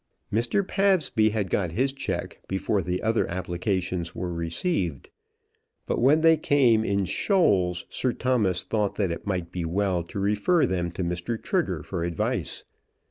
Mr. 0.33 0.67
Pabsby 0.67 1.29
had 1.29 1.51
got 1.51 1.73
his 1.73 1.93
cheque 1.93 2.41
before 2.47 2.81
the 2.81 3.03
other 3.03 3.29
applications 3.29 4.15
were 4.15 4.33
received; 4.33 5.11
but 5.85 6.01
when 6.01 6.21
they 6.21 6.35
came 6.37 6.83
in 6.83 7.05
shoals, 7.05 7.85
Sir 7.87 8.11
Thomas 8.11 8.63
thought 8.63 8.95
that 8.95 9.11
it 9.11 9.27
might 9.27 9.51
be 9.51 9.63
well 9.63 10.01
to 10.05 10.19
refer 10.19 10.65
them 10.65 10.89
to 10.93 11.03
Mr. 11.03 11.39
Trigger 11.39 11.83
for 11.83 12.03
advice. 12.03 12.63